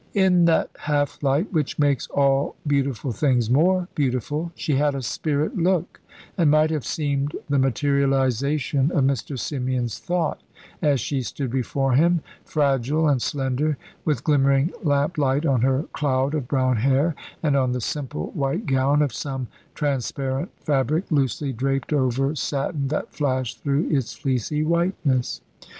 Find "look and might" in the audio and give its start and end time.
5.59-6.71